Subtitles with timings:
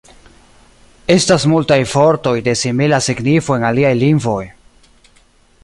[1.17, 4.41] Estas multaj vortoj de simila signifo en aliaj lingvoj.